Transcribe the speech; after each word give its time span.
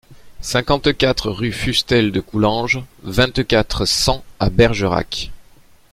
cinquante-quatre 0.41 1.29
rue 1.29 1.51
Fustel 1.51 2.11
de 2.11 2.21
Coulanges, 2.21 2.83
vingt-quatre, 3.03 3.85
cent 3.85 4.23
à 4.39 4.49
Bergerac 4.49 5.29